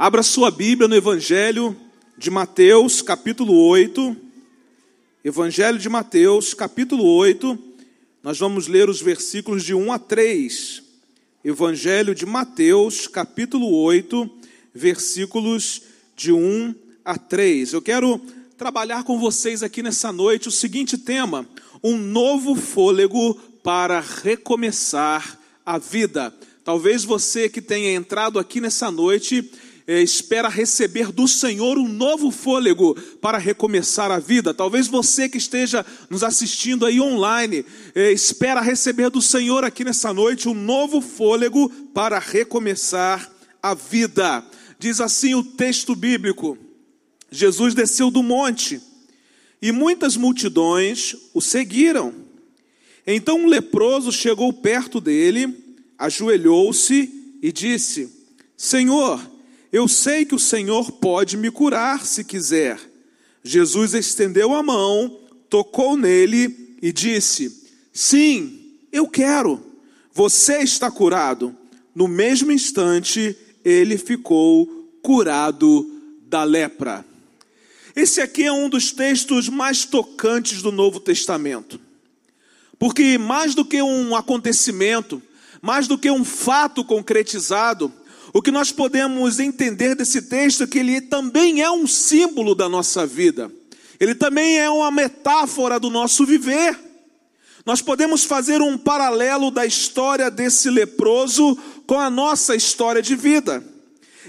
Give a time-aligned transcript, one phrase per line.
[0.00, 1.76] Abra sua Bíblia no Evangelho
[2.16, 4.16] de Mateus, capítulo 8.
[5.24, 7.58] Evangelho de Mateus, capítulo 8.
[8.22, 10.84] Nós vamos ler os versículos de 1 a 3.
[11.44, 14.30] Evangelho de Mateus, capítulo 8,
[14.72, 15.82] versículos
[16.14, 17.72] de 1 a 3.
[17.72, 18.20] Eu quero
[18.56, 21.44] trabalhar com vocês aqui nessa noite o seguinte tema:
[21.82, 25.36] um novo fôlego para recomeçar
[25.66, 26.32] a vida.
[26.62, 29.50] Talvez você que tenha entrado aqui nessa noite
[29.88, 34.52] espera receber do Senhor um novo fôlego para recomeçar a vida.
[34.52, 37.64] Talvez você que esteja nos assistindo aí online
[37.94, 44.44] é, espera receber do Senhor aqui nessa noite um novo fôlego para recomeçar a vida.
[44.78, 46.58] Diz assim o texto bíblico:
[47.30, 48.80] Jesus desceu do monte
[49.62, 52.14] e muitas multidões o seguiram.
[53.06, 55.48] Então um leproso chegou perto dele,
[55.98, 58.12] ajoelhou-se e disse:
[58.54, 59.37] Senhor,
[59.72, 62.78] eu sei que o Senhor pode me curar se quiser.
[63.42, 69.62] Jesus estendeu a mão, tocou nele e disse: Sim, eu quero.
[70.12, 71.54] Você está curado.
[71.94, 74.66] No mesmo instante, ele ficou
[75.02, 75.90] curado
[76.22, 77.04] da lepra.
[77.94, 81.80] Esse aqui é um dos textos mais tocantes do Novo Testamento.
[82.78, 85.20] Porque mais do que um acontecimento,
[85.60, 87.92] mais do que um fato concretizado,
[88.32, 92.68] o que nós podemos entender desse texto é que ele também é um símbolo da
[92.68, 93.50] nossa vida,
[93.98, 96.78] ele também é uma metáfora do nosso viver.
[97.66, 103.62] Nós podemos fazer um paralelo da história desse leproso com a nossa história de vida.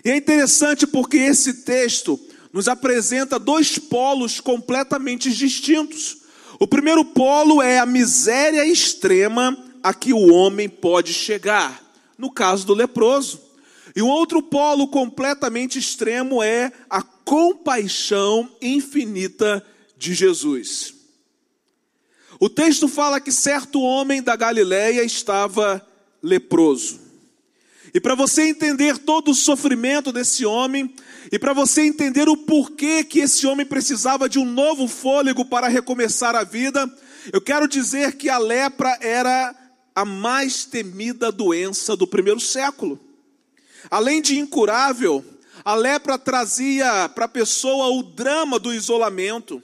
[0.03, 2.20] E é interessante porque esse texto
[2.52, 6.17] nos apresenta dois polos completamente distintos.
[6.59, 11.81] O primeiro polo é a miséria extrema a que o homem pode chegar,
[12.17, 13.48] no caso do leproso.
[13.95, 19.66] E o outro polo completamente extremo é a compaixão infinita
[19.98, 20.94] de Jesus.
[22.39, 25.86] O texto fala que certo homem da Galiléia estava
[26.23, 27.00] leproso.
[27.94, 30.94] E para você entender todo o sofrimento desse homem,
[31.32, 35.67] e para você entender o porquê que esse homem precisava de um novo fôlego para
[35.67, 36.89] recomeçar a vida,
[37.33, 39.56] eu quero dizer que a lepra era
[39.94, 43.00] a mais temida doença do primeiro século.
[43.90, 45.23] Além de incurável,
[45.64, 49.62] a lepra trazia para a pessoa o drama do isolamento.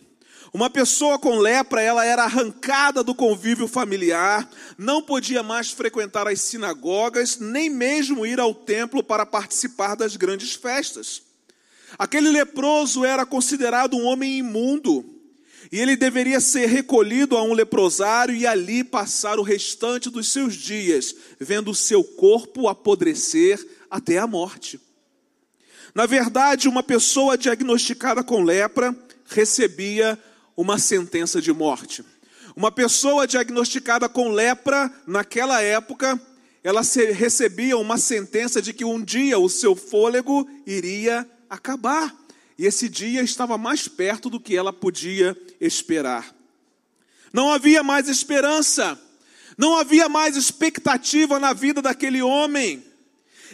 [0.53, 6.40] Uma pessoa com lepra, ela era arrancada do convívio familiar, não podia mais frequentar as
[6.42, 11.24] sinagogas, nem mesmo ir ao templo para participar das grandes festas.
[11.98, 15.04] Aquele leproso era considerado um homem imundo,
[15.72, 20.56] e ele deveria ser recolhido a um leprosário e ali passar o restante dos seus
[20.56, 24.80] dias, vendo o seu corpo apodrecer até a morte.
[25.94, 28.96] Na verdade, uma pessoa diagnosticada com lepra
[29.28, 30.20] recebia
[30.56, 32.04] uma sentença de morte.
[32.56, 36.20] Uma pessoa diagnosticada com lepra, naquela época,
[36.64, 42.25] ela recebia uma sentença de que um dia o seu fôlego iria acabar.
[42.58, 46.34] E esse dia estava mais perto do que ela podia esperar.
[47.34, 49.00] Não havia mais esperança,
[49.58, 52.84] não havia mais expectativa na vida daquele homem.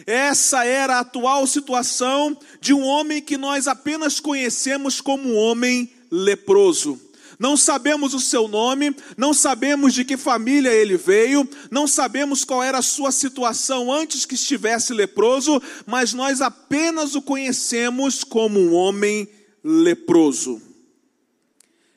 [0.06, 7.00] Essa era a atual situação de um homem que nós apenas conhecemos como homem leproso.
[7.42, 12.62] Não sabemos o seu nome, não sabemos de que família ele veio, não sabemos qual
[12.62, 18.72] era a sua situação antes que estivesse leproso, mas nós apenas o conhecemos como um
[18.72, 19.28] homem
[19.64, 20.62] leproso.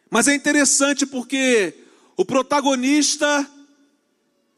[0.09, 1.75] Mas é interessante porque
[2.17, 3.47] o protagonista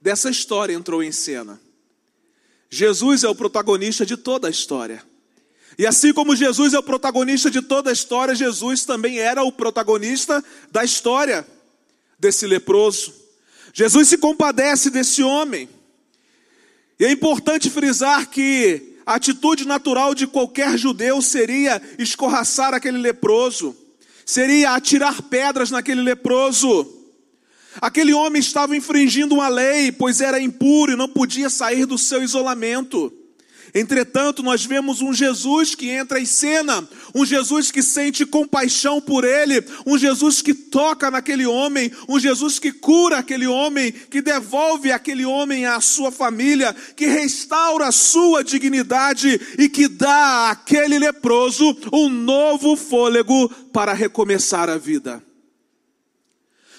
[0.02, 1.60] dessa história entrou em cena.
[2.70, 5.04] Jesus é o protagonista de toda a história.
[5.78, 9.52] E assim como Jesus é o protagonista de toda a história, Jesus também era o
[9.52, 11.46] protagonista da história
[12.18, 13.14] desse leproso.
[13.74, 15.70] Jesus se compadece desse homem.
[17.00, 23.78] E é importante frisar que a atitude natural de qualquer judeu seria escorraçar aquele leproso,
[24.26, 26.92] seria atirar pedras naquele leproso.
[27.80, 32.24] Aquele homem estava infringindo uma lei, pois era impuro e não podia sair do seu
[32.24, 33.14] isolamento.
[33.80, 39.24] Entretanto, nós vemos um Jesus que entra em cena, um Jesus que sente compaixão por
[39.24, 44.92] ele, um Jesus que toca naquele homem, um Jesus que cura aquele homem, que devolve
[44.92, 51.78] aquele homem à sua família, que restaura a sua dignidade e que dá àquele leproso
[51.94, 55.24] um novo fôlego para recomeçar a vida.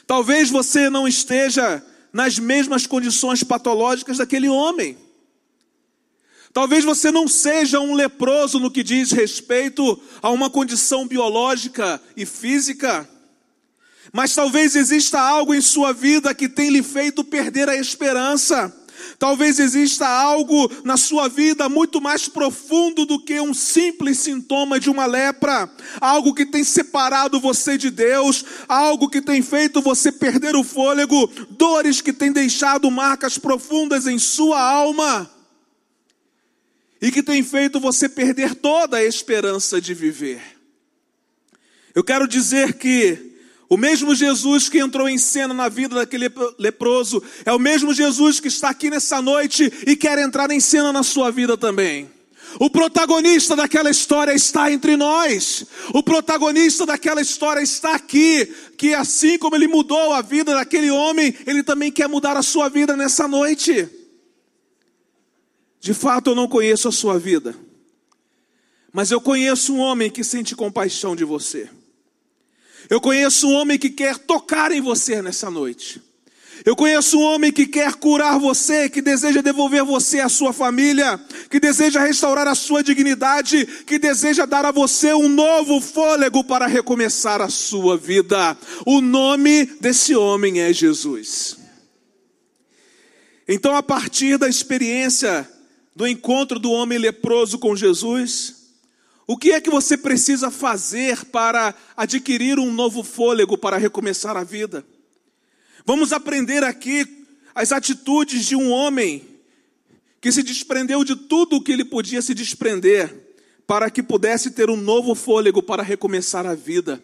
[0.04, 1.80] Talvez você não esteja
[2.12, 4.96] nas mesmas condições patológicas daquele homem.
[6.58, 12.26] Talvez você não seja um leproso no que diz respeito a uma condição biológica e
[12.26, 13.08] física,
[14.12, 18.74] mas talvez exista algo em sua vida que tem lhe feito perder a esperança.
[19.20, 24.90] Talvez exista algo na sua vida muito mais profundo do que um simples sintoma de
[24.90, 25.70] uma lepra,
[26.00, 31.30] algo que tem separado você de Deus, algo que tem feito você perder o fôlego,
[31.50, 35.37] dores que têm deixado marcas profundas em sua alma
[37.00, 40.40] e que tem feito você perder toda a esperança de viver.
[41.94, 43.36] Eu quero dizer que
[43.68, 48.40] o mesmo Jesus que entrou em cena na vida daquele leproso é o mesmo Jesus
[48.40, 52.10] que está aqui nessa noite e quer entrar em cena na sua vida também.
[52.58, 55.66] O protagonista daquela história está entre nós.
[55.92, 58.46] O protagonista daquela história está aqui,
[58.78, 62.70] que assim como ele mudou a vida daquele homem, ele também quer mudar a sua
[62.70, 63.86] vida nessa noite.
[65.80, 67.54] De fato, eu não conheço a sua vida,
[68.92, 71.68] mas eu conheço um homem que sente compaixão de você.
[72.90, 76.02] Eu conheço um homem que quer tocar em você nessa noite.
[76.64, 81.20] Eu conheço um homem que quer curar você, que deseja devolver você à sua família,
[81.48, 86.66] que deseja restaurar a sua dignidade, que deseja dar a você um novo fôlego para
[86.66, 88.56] recomeçar a sua vida.
[88.84, 91.56] O nome desse homem é Jesus.
[93.46, 95.48] Então, a partir da experiência
[95.98, 98.68] do encontro do homem leproso com Jesus,
[99.26, 104.44] o que é que você precisa fazer para adquirir um novo fôlego para recomeçar a
[104.44, 104.86] vida?
[105.84, 109.26] Vamos aprender aqui as atitudes de um homem
[110.20, 113.34] que se desprendeu de tudo o que ele podia se desprender
[113.66, 117.02] para que pudesse ter um novo fôlego para recomeçar a vida.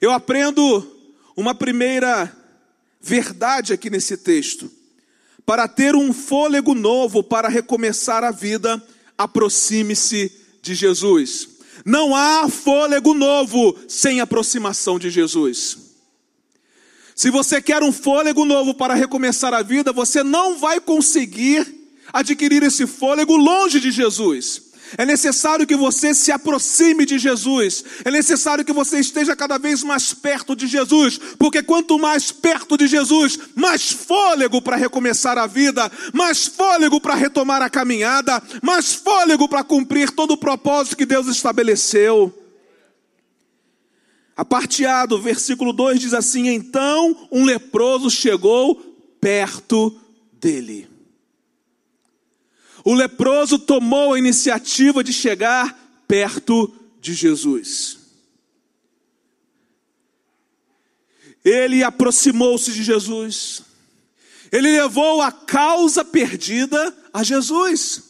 [0.00, 0.84] Eu aprendo
[1.36, 2.36] uma primeira
[3.00, 4.68] verdade aqui nesse texto.
[5.46, 8.82] Para ter um fôlego novo para recomeçar a vida,
[9.16, 11.48] aproxime-se de Jesus.
[11.84, 15.78] Não há fôlego novo sem aproximação de Jesus.
[17.14, 21.66] Se você quer um fôlego novo para recomeçar a vida, você não vai conseguir
[22.12, 24.65] adquirir esse fôlego longe de Jesus.
[24.96, 27.84] É necessário que você se aproxime de Jesus.
[28.04, 31.18] É necessário que você esteja cada vez mais perto de Jesus.
[31.38, 37.14] Porque quanto mais perto de Jesus, mais fôlego para recomeçar a vida, mais fôlego para
[37.14, 42.32] retomar a caminhada, mais fôlego para cumprir todo o propósito que Deus estabeleceu.
[44.36, 48.76] A parte A do versículo 2 diz assim: Então um leproso chegou
[49.20, 49.98] perto
[50.38, 50.95] dele
[52.86, 57.98] o leproso tomou a iniciativa de chegar perto de Jesus.
[61.44, 63.62] Ele aproximou-se de Jesus.
[64.52, 68.04] Ele levou a causa perdida a Jesus.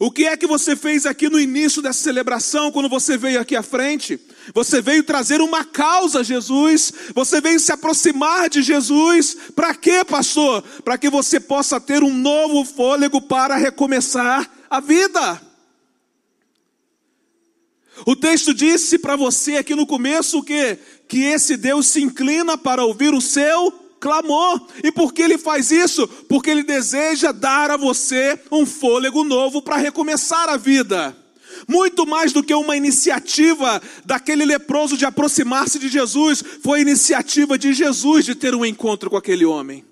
[0.00, 3.54] O que é que você fez aqui no início dessa celebração, quando você veio aqui
[3.54, 4.18] à frente?
[4.54, 9.36] Você veio trazer uma causa Jesus, você veio se aproximar de Jesus.
[9.54, 10.62] Para quê, pastor?
[10.84, 15.40] Para que você possa ter um novo fôlego para recomeçar a vida.
[18.04, 20.78] O texto disse para você aqui no começo que
[21.08, 24.66] que esse Deus se inclina para ouvir o seu clamor.
[24.82, 26.06] E por que ele faz isso?
[26.28, 31.16] Porque ele deseja dar a você um fôlego novo para recomeçar a vida.
[31.66, 37.58] Muito mais do que uma iniciativa daquele leproso de aproximar-se de Jesus, foi a iniciativa
[37.58, 39.84] de Jesus de ter um encontro com aquele homem.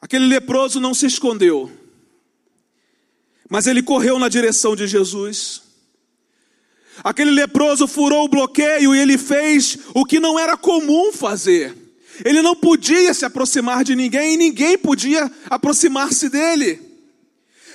[0.00, 1.70] Aquele leproso não se escondeu,
[3.48, 5.62] mas ele correu na direção de Jesus.
[7.04, 11.76] Aquele leproso furou o bloqueio e ele fez o que não era comum fazer.
[12.24, 16.89] Ele não podia se aproximar de ninguém e ninguém podia aproximar-se dele.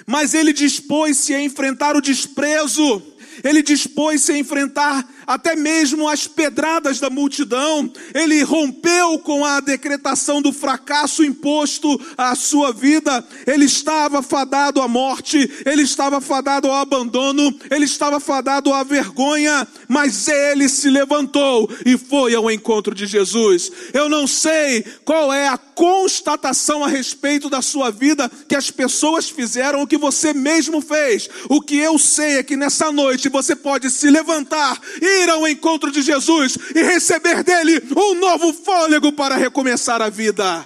[0.05, 3.01] Mas ele dispôs-se a enfrentar o desprezo,
[3.43, 10.41] ele dispôs-se a enfrentar até mesmo as pedradas da multidão, ele rompeu com a decretação
[10.41, 16.75] do fracasso imposto à sua vida, ele estava fadado à morte, ele estava fadado ao
[16.75, 23.05] abandono, ele estava fadado à vergonha, mas ele se levantou e foi ao encontro de
[23.05, 23.71] Jesus.
[23.93, 29.29] Eu não sei qual é a constatação a respeito da sua vida que as pessoas
[29.29, 31.29] fizeram, o que você mesmo fez.
[31.49, 35.91] O que eu sei é que nessa noite você pode se levantar ir ao encontro
[35.91, 40.65] de Jesus e receber dele um novo fôlego para recomeçar a vida.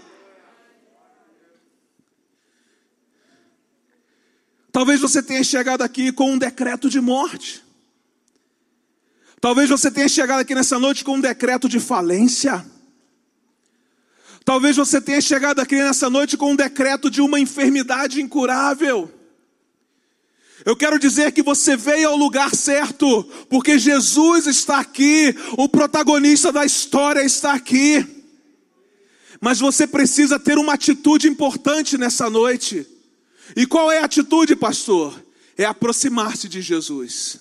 [4.72, 7.64] Talvez você tenha chegado aqui com um decreto de morte.
[9.42, 12.66] Talvez você tenha chegado aqui nessa noite com um decreto de falência.
[14.46, 19.19] Talvez você tenha chegado aqui nessa noite com um decreto de uma enfermidade incurável.
[20.66, 26.52] Eu quero dizer que você veio ao lugar certo, porque Jesus está aqui, o protagonista
[26.52, 28.06] da história está aqui.
[29.40, 32.86] Mas você precisa ter uma atitude importante nessa noite.
[33.56, 35.24] E qual é a atitude, pastor?
[35.58, 37.40] É aproximar-se de Jesus.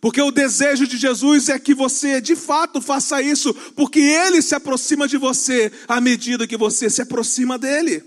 [0.00, 4.54] Porque o desejo de Jesus é que você de fato faça isso, porque Ele se
[4.54, 8.02] aproxima de você à medida que você se aproxima dEle.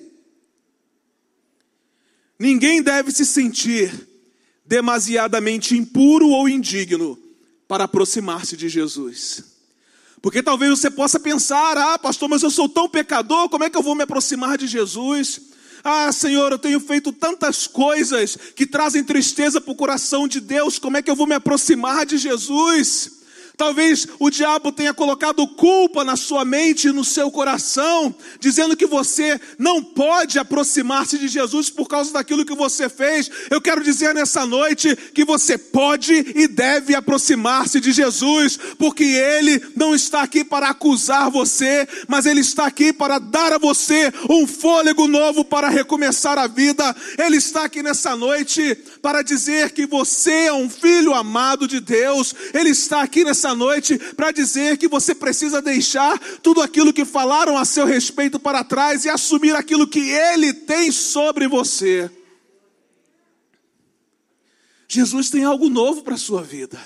[2.38, 4.12] Ninguém deve se sentir
[4.65, 7.17] demasiadamente impuro ou indigno
[7.67, 9.43] para aproximar-se de Jesus.
[10.22, 13.77] Porque talvez você possa pensar: ah, pastor, mas eu sou tão pecador, como é que
[13.77, 15.41] eu vou me aproximar de Jesus?
[15.84, 20.79] Ah, Senhor, eu tenho feito tantas coisas que trazem tristeza para o coração de Deus,
[20.79, 23.23] como é que eu vou me aproximar de Jesus?
[23.55, 28.88] Talvez o diabo tenha colocado culpa na sua mente e no seu coração, dizendo que
[28.88, 33.29] você não pode aproximar-se de Jesus por causa daquilo que você fez.
[33.51, 39.62] Eu quero dizer nessa noite que você pode e deve aproximar-se de Jesus, porque Ele
[39.75, 44.48] não está aqui para acusar você, mas Ele está aqui para dar a você um
[44.48, 46.95] fôlego novo para recomeçar a vida.
[47.19, 52.33] Ele está aqui nessa noite para dizer que você é um filho amado de Deus.
[52.51, 57.57] Ele está aqui nessa noite para dizer que você precisa deixar tudo aquilo que falaram
[57.57, 62.10] a seu respeito para trás e assumir aquilo que Ele tem sobre você.
[64.88, 66.79] Jesus tem algo novo para a sua vida.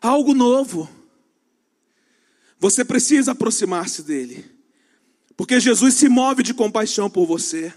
[0.00, 0.88] Algo novo.
[2.58, 4.44] Você precisa aproximar-se dele.
[5.36, 7.72] Porque Jesus se move de compaixão por você.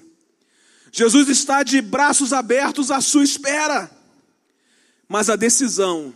[0.92, 3.92] Jesus está de braços abertos à sua espera.
[5.08, 6.14] Mas a decisão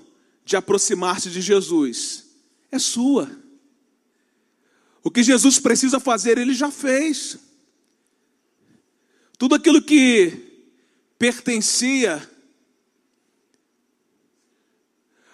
[0.51, 2.25] de aproximar-se de Jesus
[2.69, 3.31] é sua.
[5.01, 7.37] O que Jesus precisa fazer, ele já fez.
[9.37, 10.67] Tudo aquilo que
[11.17, 12.29] pertencia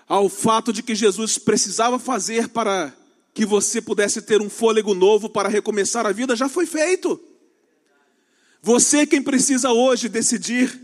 [0.08, 2.96] ao fato de que Jesus precisava fazer para
[3.34, 7.20] que você pudesse ter um fôlego novo para recomeçar a vida, já foi feito.
[8.62, 10.80] Você quem precisa hoje decidir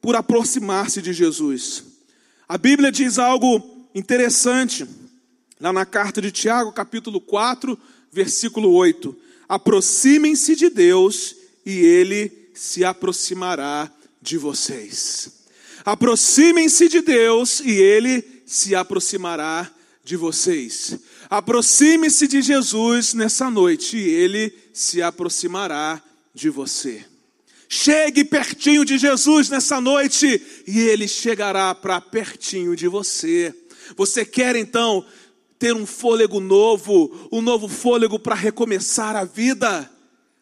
[0.00, 1.89] por aproximar-se de Jesus.
[2.50, 4.84] A Bíblia diz algo interessante,
[5.60, 7.78] lá na carta de Tiago, capítulo 4,
[8.10, 9.16] versículo 8:
[9.48, 13.88] Aproximem-se de Deus e Ele se aproximará
[14.20, 15.30] de vocês.
[15.84, 19.70] Aproximem-se de Deus e Ele se aproximará
[20.02, 20.98] de vocês.
[21.30, 26.02] Aproxime-se de Jesus nessa noite e Ele se aproximará
[26.34, 27.06] de você.
[27.72, 33.54] Chegue pertinho de Jesus nessa noite e ele chegará para pertinho de você.
[33.96, 35.06] Você quer então
[35.56, 39.88] ter um fôlego novo, um novo fôlego para recomeçar a vida?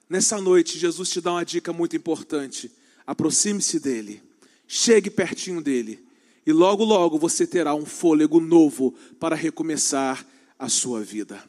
[0.09, 2.73] Nessa noite, Jesus te dá uma dica muito importante.
[3.07, 4.23] Aproxime-se dele,
[4.67, 6.03] chegue pertinho dele,
[6.47, 10.27] e logo, logo você terá um fôlego novo para recomeçar
[10.59, 11.45] a sua vida.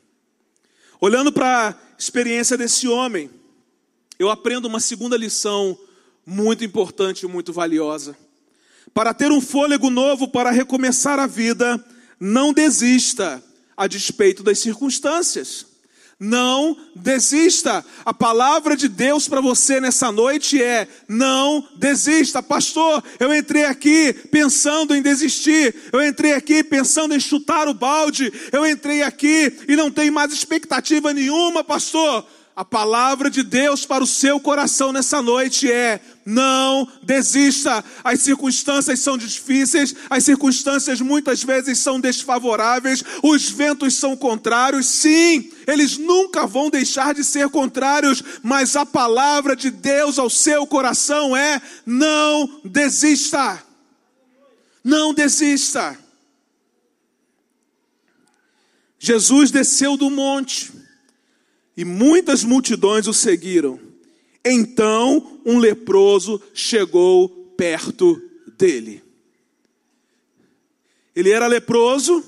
[0.99, 3.29] Olhando para a experiência desse homem,
[4.19, 5.79] eu aprendo uma segunda lição
[6.25, 8.17] muito importante e muito valiosa.
[8.93, 11.83] Para ter um fôlego novo para recomeçar a vida,
[12.19, 13.41] não desista
[13.77, 15.65] a despeito das circunstâncias.
[16.19, 17.85] Não desista.
[18.03, 22.43] A palavra de Deus para você nessa noite é: não desista.
[22.43, 25.73] Pastor, eu entrei aqui pensando em desistir.
[25.93, 28.33] Eu entrei aqui pensando em chutar o balde.
[28.51, 32.27] Eu entrei aqui e não tenho mais expectativa nenhuma, pastor.
[32.59, 37.81] A palavra de Deus para o seu coração nessa noite é: não desista.
[38.03, 44.87] As circunstâncias são difíceis, as circunstâncias muitas vezes são desfavoráveis, os ventos são contrários.
[44.87, 50.67] Sim, eles nunca vão deixar de ser contrários, mas a palavra de Deus ao seu
[50.67, 53.63] coração é: não desista.
[54.83, 55.97] Não desista.
[58.99, 60.88] Jesus desceu do monte
[61.79, 63.79] e muitas multidões o seguiram.
[64.43, 68.21] Então um leproso chegou perto
[68.57, 69.01] dele.
[71.15, 72.21] Ele era leproso,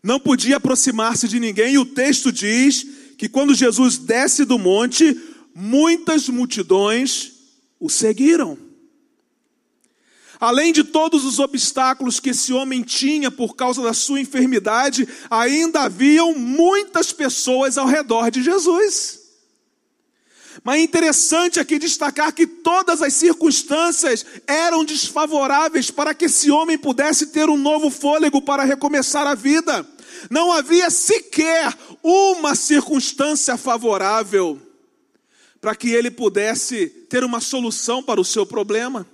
[0.00, 2.86] não podia aproximar-se de ninguém, e o texto diz
[3.18, 5.20] que quando Jesus desce do monte,
[5.52, 7.32] muitas multidões
[7.80, 8.56] o seguiram.
[10.40, 15.82] Além de todos os obstáculos que esse homem tinha por causa da sua enfermidade, ainda
[15.82, 19.20] haviam muitas pessoas ao redor de Jesus.
[20.62, 26.78] Mas é interessante aqui destacar que todas as circunstâncias eram desfavoráveis para que esse homem
[26.78, 29.86] pudesse ter um novo fôlego para recomeçar a vida.
[30.30, 34.60] Não havia sequer uma circunstância favorável
[35.60, 39.06] para que ele pudesse ter uma solução para o seu problema.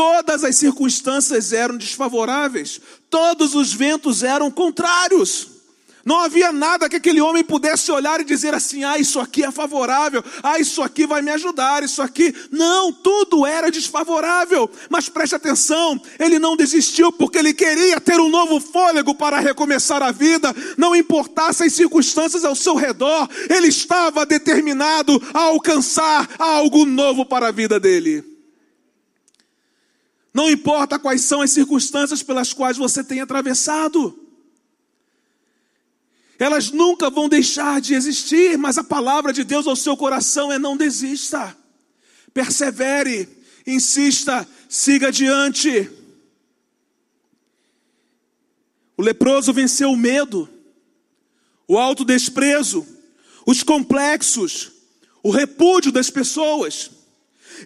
[0.00, 2.80] Todas as circunstâncias eram desfavoráveis,
[3.10, 5.48] todos os ventos eram contrários.
[6.06, 9.50] Não havia nada que aquele homem pudesse olhar e dizer assim: ah, isso aqui é
[9.50, 12.34] favorável, ah, isso aqui vai me ajudar, isso aqui.
[12.50, 14.70] Não, tudo era desfavorável.
[14.88, 20.02] Mas preste atenção, ele não desistiu porque ele queria ter um novo fôlego para recomeçar
[20.02, 26.86] a vida, não importasse as circunstâncias ao seu redor, ele estava determinado a alcançar algo
[26.86, 28.29] novo para a vida dele.
[30.32, 34.20] Não importa quais são as circunstâncias pelas quais você tem atravessado
[36.40, 40.58] elas nunca vão deixar de existir, mas a palavra de Deus ao seu coração é:
[40.58, 41.54] não desista,
[42.32, 43.28] persevere,
[43.66, 45.90] insista, siga adiante.
[48.96, 50.48] O leproso venceu o medo,
[51.68, 52.86] o autodesprezo,
[53.46, 54.72] os complexos,
[55.22, 56.90] o repúdio das pessoas.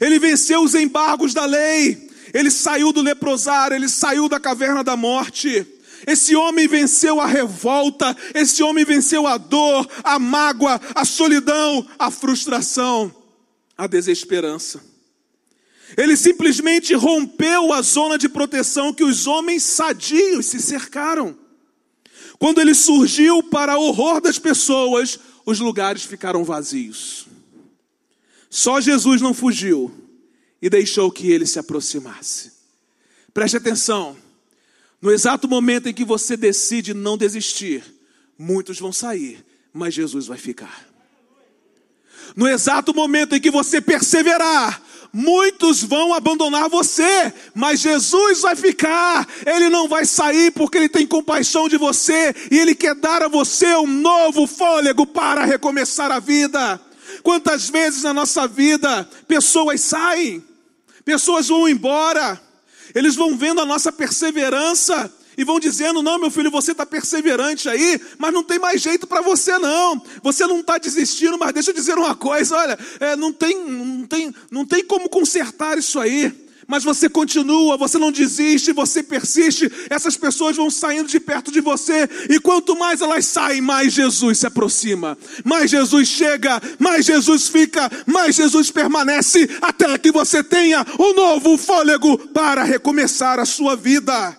[0.01, 4.97] Ele venceu os embargos da lei, ele saiu do leprosário, ele saiu da caverna da
[4.97, 5.65] morte.
[6.05, 12.11] Esse homem venceu a revolta, esse homem venceu a dor, a mágoa, a solidão, a
[12.11, 13.15] frustração,
[13.79, 14.83] a desesperança.
[15.97, 21.39] Ele simplesmente rompeu a zona de proteção que os homens sadios se cercaram.
[22.37, 27.27] Quando ele surgiu para horror das pessoas, os lugares ficaram vazios.
[28.51, 30.04] Só Jesus não fugiu
[30.65, 32.51] e deixou que ele se aproximasse.
[33.35, 34.17] Preste atenção.
[34.99, 37.85] No exato momento em que você decide não desistir,
[38.39, 39.45] muitos vão sair,
[39.75, 40.89] mas Jesus vai ficar.
[42.35, 44.81] No exato momento em que você perseverar,
[45.13, 49.29] muitos vão abandonar você, mas Jesus vai ficar.
[49.45, 53.29] Ele não vai sair porque ele tem compaixão de você e ele quer dar a
[53.29, 56.81] você um novo fôlego para recomeçar a vida.
[57.23, 60.43] Quantas vezes na nossa vida pessoas saem,
[61.05, 62.41] pessoas vão embora,
[62.95, 67.69] eles vão vendo a nossa perseverança e vão dizendo: não, meu filho, você está perseverante
[67.69, 70.03] aí, mas não tem mais jeito para você, não.
[70.23, 74.07] Você não está desistindo, mas deixa eu dizer uma coisa: olha, é, não, tem, não,
[74.07, 79.71] tem, não tem como consertar isso aí mas você continua, você não desiste, você persiste,
[79.91, 84.39] essas pessoas vão saindo de perto de você, e quanto mais elas saem, mais Jesus
[84.39, 90.85] se aproxima, mais Jesus chega, mais Jesus fica, mais Jesus permanece, até que você tenha
[90.99, 94.39] um novo fôlego para recomeçar a sua vida.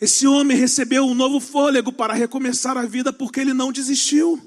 [0.00, 4.40] Esse homem recebeu um novo fôlego para recomeçar a vida porque ele não desistiu.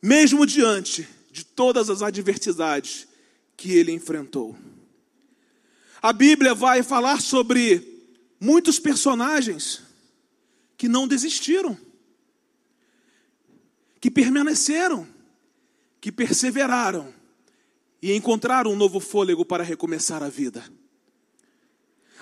[0.00, 3.06] Mesmo diante de todas as adversidades
[3.56, 4.56] que ele enfrentou.
[6.02, 7.86] A Bíblia vai falar sobre
[8.40, 9.82] muitos personagens
[10.76, 11.78] que não desistiram,
[14.00, 15.06] que permaneceram,
[16.00, 17.12] que perseveraram
[18.00, 20.64] e encontraram um novo fôlego para recomeçar a vida.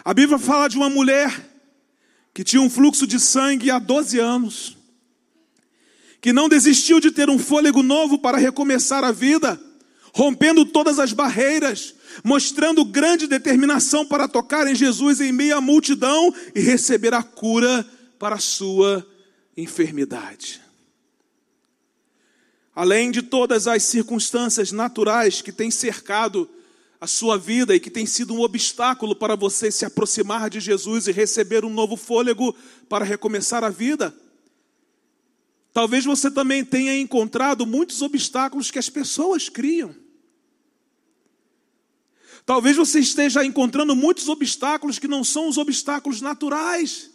[0.04, 1.48] A Bíblia fala de uma mulher
[2.34, 4.77] que tinha um fluxo de sangue há 12 anos
[6.20, 9.61] que não desistiu de ter um fôlego novo para recomeçar a vida,
[10.12, 16.35] rompendo todas as barreiras, mostrando grande determinação para tocar em Jesus em meio à multidão
[16.54, 17.87] e receber a cura
[18.18, 19.07] para a sua
[19.57, 20.61] enfermidade.
[22.74, 26.48] Além de todas as circunstâncias naturais que têm cercado
[27.00, 31.07] a sua vida e que tem sido um obstáculo para você se aproximar de Jesus
[31.07, 32.54] e receber um novo fôlego
[32.88, 34.14] para recomeçar a vida,
[35.72, 39.94] Talvez você também tenha encontrado muitos obstáculos que as pessoas criam.
[42.44, 47.11] Talvez você esteja encontrando muitos obstáculos que não são os obstáculos naturais,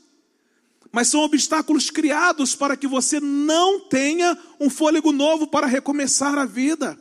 [0.91, 6.45] mas são obstáculos criados para que você não tenha um fôlego novo para recomeçar a
[6.45, 6.99] vida.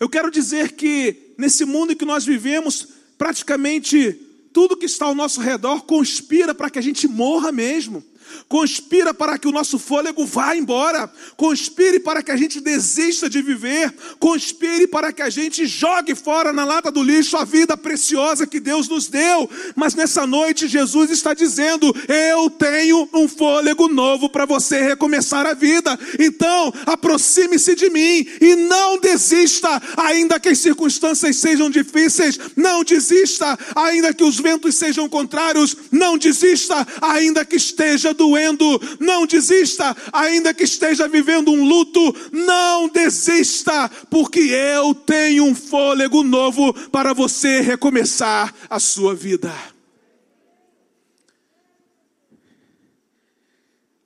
[0.00, 4.12] Eu quero dizer que nesse mundo em que nós vivemos, praticamente
[4.52, 8.04] tudo que está ao nosso redor conspira para que a gente morra mesmo
[8.48, 13.42] conspira para que o nosso fôlego vá embora, conspire para que a gente desista de
[13.42, 18.46] viver, conspire para que a gente jogue fora na lata do lixo a vida preciosa
[18.46, 19.48] que Deus nos deu.
[19.74, 25.54] Mas nessa noite Jesus está dizendo: Eu tenho um fôlego novo para você recomeçar a
[25.54, 25.98] vida.
[26.18, 33.58] Então, aproxime-se de mim e não desista, ainda que as circunstâncias sejam difíceis, não desista,
[33.74, 40.54] ainda que os ventos sejam contrários, não desista, ainda que esteja doendo, não desista, ainda
[40.54, 47.60] que esteja vivendo um luto, não desista, porque eu tenho um fôlego novo para você
[47.60, 49.52] recomeçar a sua vida.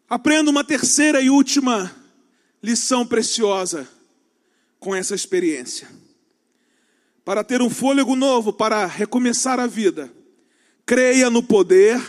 [0.08, 1.94] Aprenda uma terceira e última
[2.62, 3.86] lição preciosa
[4.80, 5.88] com essa experiência.
[7.22, 10.10] Para ter um fôlego novo, para recomeçar a vida,
[10.86, 12.00] creia no poder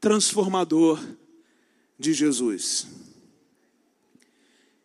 [0.00, 0.98] transformador
[1.98, 2.86] de Jesus.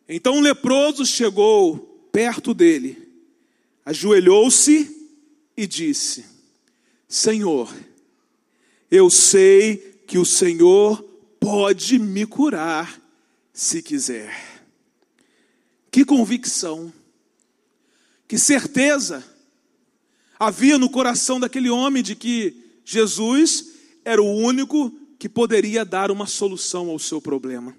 [0.08, 3.08] Então o leproso chegou perto dele,
[3.84, 5.10] ajoelhou-se
[5.56, 6.24] e disse:
[7.08, 7.74] Senhor,
[8.90, 11.02] eu sei que o Senhor
[11.40, 13.00] pode me curar
[13.52, 14.32] se quiser.
[15.90, 16.92] Que convicção,
[18.26, 19.24] que certeza
[20.38, 23.72] havia no coração daquele homem de que Jesus
[24.04, 27.76] era o único que poderia dar uma solução ao seu problema.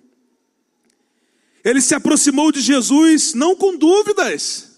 [1.64, 4.76] Ele se aproximou de Jesus não com dúvidas,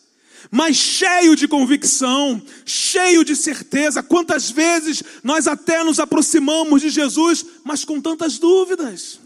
[0.50, 4.02] mas cheio de convicção, cheio de certeza.
[4.02, 9.20] Quantas vezes nós até nos aproximamos de Jesus, mas com tantas dúvidas.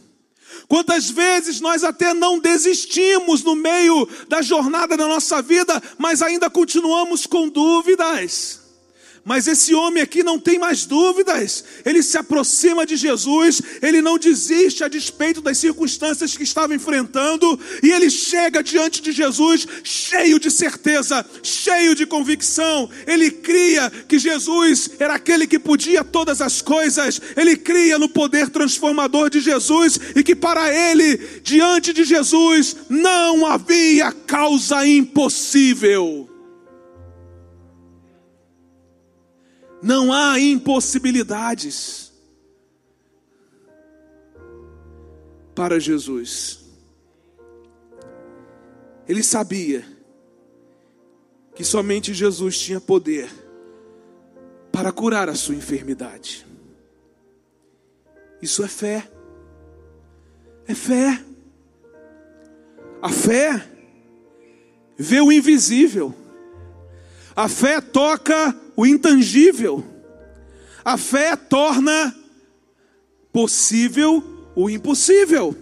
[0.67, 6.49] Quantas vezes nós até não desistimos no meio da jornada da nossa vida, mas ainda
[6.49, 8.60] continuamos com dúvidas.
[9.23, 11.63] Mas esse homem aqui não tem mais dúvidas.
[11.85, 17.59] Ele se aproxima de Jesus, ele não desiste a despeito das circunstâncias que estava enfrentando,
[17.83, 22.89] e ele chega diante de Jesus cheio de certeza, cheio de convicção.
[23.05, 28.49] Ele cria que Jesus era aquele que podia todas as coisas, ele cria no poder
[28.49, 36.30] transformador de Jesus e que para ele, diante de Jesus, não havia causa impossível.
[39.81, 42.11] Não há impossibilidades
[45.55, 46.59] para Jesus.
[49.07, 49.83] Ele sabia
[51.55, 53.29] que somente Jesus tinha poder
[54.71, 56.45] para curar a sua enfermidade.
[58.41, 59.09] Isso é fé.
[60.67, 61.23] É fé.
[63.01, 63.67] A fé
[64.97, 66.15] vê o invisível.
[67.35, 69.85] A fé toca o intangível.
[70.83, 72.15] A fé torna
[73.31, 74.23] possível
[74.55, 75.55] o impossível.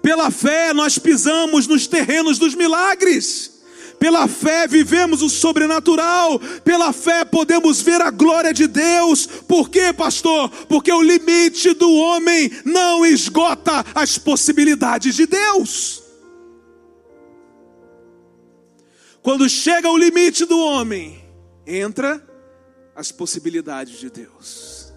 [0.00, 3.60] Pela fé nós pisamos nos terrenos dos milagres.
[3.98, 9.26] Pela fé vivemos o sobrenatural, pela fé podemos ver a glória de Deus.
[9.26, 10.48] Por quê, pastor?
[10.66, 16.02] Porque o limite do homem não esgota as possibilidades de Deus.
[19.20, 21.21] Quando chega o limite do homem,
[21.66, 22.24] entra
[22.94, 24.92] as possibilidades de Deus.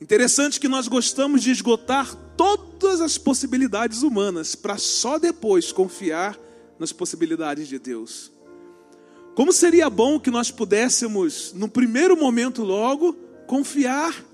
[0.00, 6.38] Interessante que nós gostamos de esgotar todas as possibilidades humanas para só depois confiar
[6.78, 8.30] nas possibilidades de Deus.
[9.34, 13.14] Como seria bom que nós pudéssemos, no primeiro momento logo,
[13.46, 14.24] confiar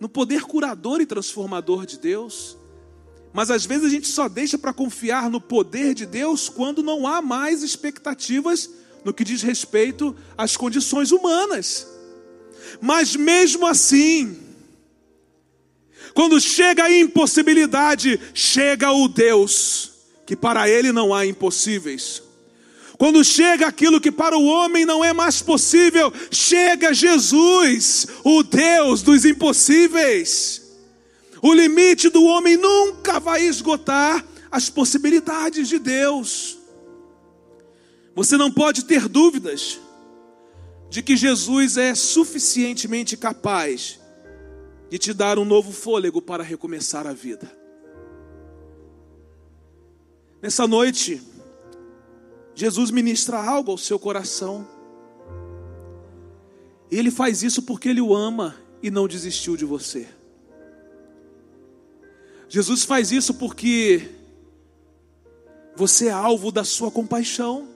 [0.00, 2.56] no poder curador e transformador de Deus.
[3.32, 7.06] Mas às vezes a gente só deixa para confiar no poder de Deus quando não
[7.06, 8.68] há mais expectativas
[9.04, 11.86] no que diz respeito às condições humanas.
[12.80, 14.38] Mas mesmo assim,
[16.14, 19.92] quando chega a impossibilidade, chega o Deus,
[20.26, 22.22] que para ele não há impossíveis.
[22.98, 29.00] Quando chega aquilo que para o homem não é mais possível, chega Jesus, o Deus
[29.00, 30.60] dos impossíveis.
[31.40, 36.58] O limite do homem nunca vai esgotar as possibilidades de Deus.
[38.14, 39.80] Você não pode ter dúvidas
[40.88, 44.00] de que Jesus é suficientemente capaz
[44.90, 47.50] de te dar um novo fôlego para recomeçar a vida.
[50.42, 51.22] Nessa noite,
[52.54, 54.66] Jesus ministra algo ao seu coração.
[56.90, 60.08] E ele faz isso porque ele o ama e não desistiu de você.
[62.48, 64.10] Jesus faz isso porque
[65.76, 67.68] você é alvo da sua compaixão.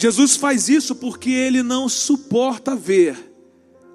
[0.00, 3.18] Jesus faz isso porque ele não suporta ver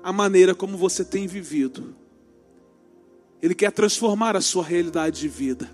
[0.04, 1.96] a maneira como você tem vivido.
[3.42, 5.74] Ele quer transformar a sua realidade de vida.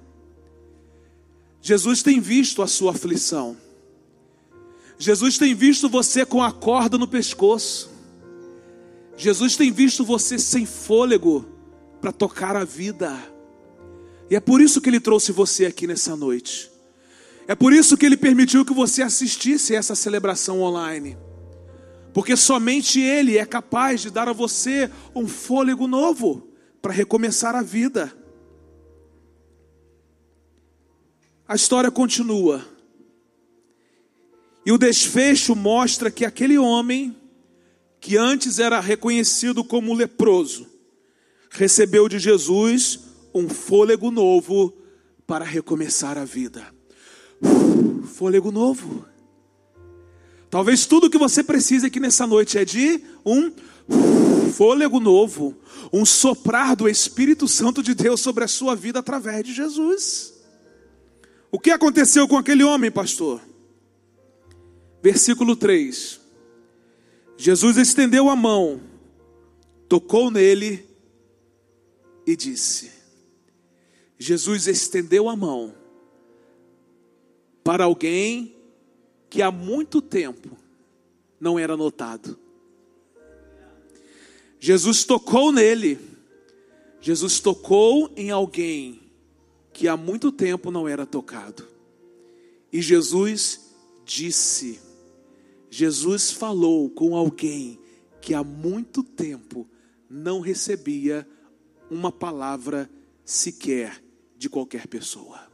[1.59, 3.57] Jesus tem visto a sua aflição.
[4.99, 7.89] Jesus tem visto você com a corda no pescoço.
[9.17, 11.43] Jesus tem visto você sem fôlego
[11.99, 13.17] para tocar a vida.
[14.29, 16.69] E é por isso que ele trouxe você aqui nessa noite.
[17.49, 21.17] É por isso que ele permitiu que você assistisse essa celebração online.
[22.13, 26.47] Porque somente ele é capaz de dar a você um fôlego novo
[26.79, 28.15] para recomeçar a vida.
[31.47, 32.63] A história continua.
[34.63, 37.17] E o desfecho mostra que aquele homem,
[37.99, 40.67] que antes era reconhecido como leproso,
[41.49, 42.99] recebeu de Jesus
[43.33, 44.71] um fôlego novo
[45.25, 46.77] para recomeçar a vida.
[48.05, 49.05] Fôlego novo.
[50.49, 53.51] Talvez tudo que você precisa aqui nessa noite é de um
[54.51, 55.55] fôlego novo,
[55.93, 60.33] um soprar do Espírito Santo de Deus sobre a sua vida através de Jesus.
[61.51, 63.41] O que aconteceu com aquele homem, pastor?
[65.01, 66.19] Versículo 3.
[67.37, 68.81] Jesus estendeu a mão,
[69.87, 70.85] tocou nele
[72.25, 72.91] e disse:
[74.17, 75.78] Jesus estendeu a mão
[77.69, 78.55] para alguém
[79.29, 80.57] que há muito tempo
[81.39, 82.35] não era notado.
[84.59, 85.99] Jesus tocou nele.
[86.99, 88.99] Jesus tocou em alguém
[89.71, 91.63] que há muito tempo não era tocado.
[92.73, 93.71] E Jesus
[94.03, 94.79] disse:
[95.69, 97.79] Jesus falou com alguém
[98.19, 99.69] que há muito tempo
[100.09, 101.23] não recebia
[101.87, 102.89] uma palavra
[103.23, 104.03] sequer
[104.35, 105.48] de qualquer pessoa.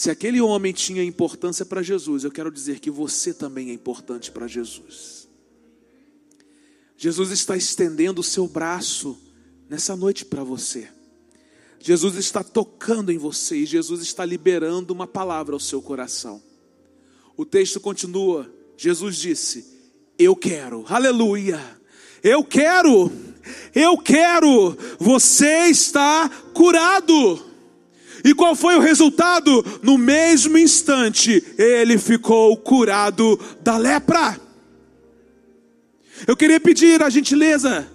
[0.00, 4.30] Se aquele homem tinha importância para Jesus, eu quero dizer que você também é importante
[4.30, 5.28] para Jesus.
[6.96, 9.20] Jesus está estendendo o seu braço
[9.68, 10.88] nessa noite para você.
[11.78, 16.42] Jesus está tocando em você e Jesus está liberando uma palavra ao seu coração.
[17.36, 18.50] O texto continua.
[18.78, 19.66] Jesus disse:
[20.18, 21.60] Eu quero, aleluia,
[22.22, 23.12] eu quero,
[23.74, 27.49] eu quero, você está curado.
[28.24, 29.64] E qual foi o resultado?
[29.82, 34.38] No mesmo instante, ele ficou curado da lepra.
[36.26, 37.90] Eu queria pedir a gentileza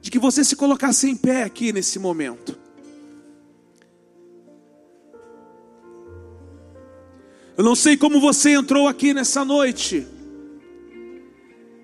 [0.00, 2.56] de que você se colocasse em pé aqui nesse momento.
[7.56, 10.06] Eu não sei como você entrou aqui nessa noite,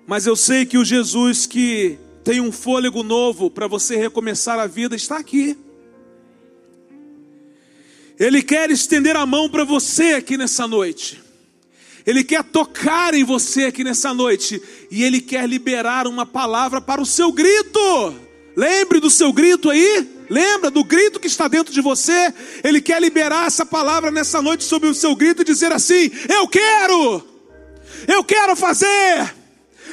[0.05, 4.67] mas eu sei que o Jesus que tem um fôlego novo para você recomeçar a
[4.67, 5.57] vida está aqui.
[8.19, 11.21] Ele quer estender a mão para você aqui nessa noite.
[12.05, 14.61] Ele quer tocar em você aqui nessa noite.
[14.91, 17.79] E Ele quer liberar uma palavra para o seu grito.
[18.55, 20.09] Lembre do seu grito aí.
[20.29, 22.33] Lembra do grito que está dentro de você?
[22.63, 26.47] Ele quer liberar essa palavra nessa noite sobre o seu grito e dizer assim: Eu
[26.47, 27.23] quero,
[28.07, 29.33] eu quero fazer,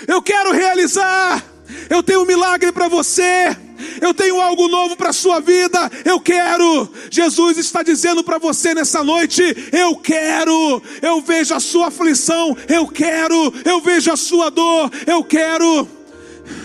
[0.07, 1.45] eu quero realizar,
[1.89, 3.57] eu tenho um milagre para você.
[4.01, 5.91] Eu tenho algo novo para a sua vida.
[6.05, 6.89] Eu quero.
[7.11, 10.83] Jesus está dizendo para você nessa noite: Eu quero.
[11.03, 12.57] Eu vejo a sua aflição.
[12.69, 13.53] Eu quero.
[13.65, 14.91] Eu vejo a sua dor.
[15.07, 16.01] Eu quero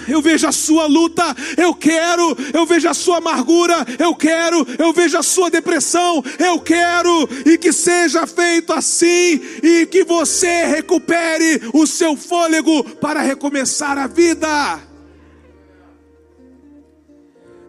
[0.08, 4.93] eu vejo a sua luta, eu quero, eu vejo a sua amargura, eu quero, eu
[4.93, 11.62] vejo a sua depressão, eu quero, e que seja feito assim, e que você recupere
[11.73, 14.95] o seu fôlego para recomeçar a vida.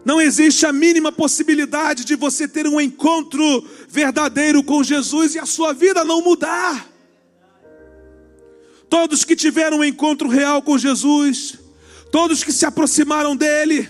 [0.07, 3.43] Não existe a mínima possibilidade de você ter um encontro
[3.89, 6.87] verdadeiro com Jesus e a sua vida não mudar.
[8.89, 11.59] Todos que tiveram um encontro real com Jesus,
[12.09, 13.89] todos que se aproximaram dele,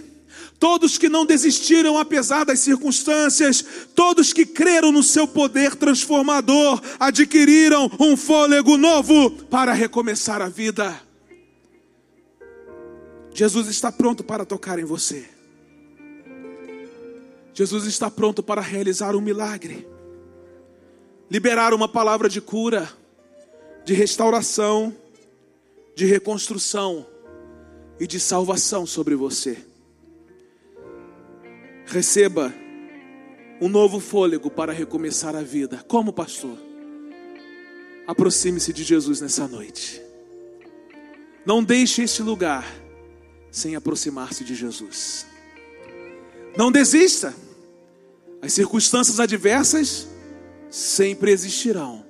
[0.58, 7.91] todos que não desistiram apesar das circunstâncias, todos que creram no seu poder transformador, adquiriram
[7.99, 10.99] um fôlego novo para recomeçar a vida.
[13.36, 15.37] Jesus está pronto para tocar em você.
[17.57, 19.87] Jesus está pronto para realizar um milagre,
[21.27, 22.87] liberar uma palavra de cura,
[23.83, 24.95] de restauração,
[25.95, 27.03] de reconstrução
[27.99, 29.57] e de salvação sobre você.
[31.87, 32.53] Receba
[33.59, 35.83] um novo fôlego para recomeçar a vida.
[35.87, 36.59] Como pastor?
[38.05, 39.99] Aproxime-se de Jesus nessa noite.
[41.43, 42.71] Não deixe este lugar
[43.49, 45.25] sem aproximar-se de Jesus.
[46.55, 47.33] Não desista.
[48.41, 50.08] As circunstâncias adversas
[50.69, 52.06] sempre existirão.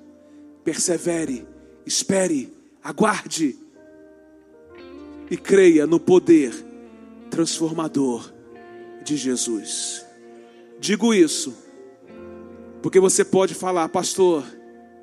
[0.63, 1.48] Persevere,
[1.86, 3.58] espere, aguarde
[5.30, 6.54] e creia no poder
[7.30, 8.32] transformador
[9.04, 10.06] de Jesus.
[10.80, 11.56] Digo isso
[12.82, 14.46] porque você pode falar, pastor,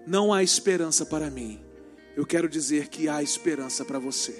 [0.07, 1.61] não há esperança para mim.
[2.17, 4.35] Eu quero dizer que há esperança para você.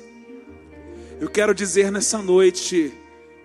[1.21, 2.93] Eu quero dizer nessa noite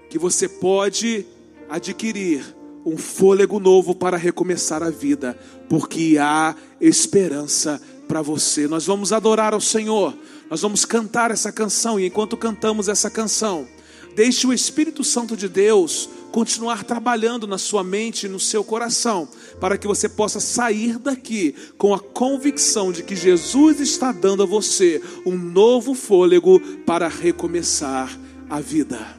[0.09, 1.25] que você pode
[1.69, 2.43] adquirir
[2.85, 5.37] um fôlego novo para recomeçar a vida,
[5.67, 8.67] porque há esperança para você.
[8.67, 10.15] Nós vamos adorar ao Senhor.
[10.49, 13.67] Nós vamos cantar essa canção e enquanto cantamos essa canção,
[14.15, 19.27] deixe o Espírito Santo de Deus continuar trabalhando na sua mente e no seu coração,
[19.59, 24.45] para que você possa sair daqui com a convicção de que Jesus está dando a
[24.45, 28.17] você um novo fôlego para recomeçar
[28.49, 29.18] a vida.